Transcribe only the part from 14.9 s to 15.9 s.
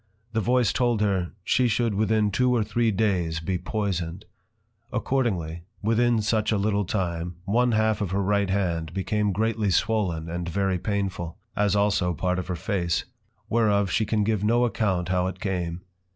how it came.